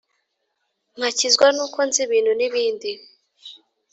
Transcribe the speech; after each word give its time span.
ngakizwa 0.97 1.47
n'uko 1.55 1.79
nzi 1.87 1.99
ibintu 2.05 2.31
n'ibindi 2.35 2.91